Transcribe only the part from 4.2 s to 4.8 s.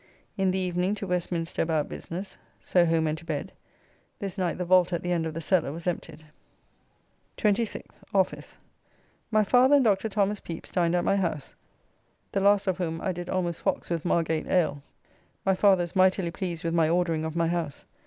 night the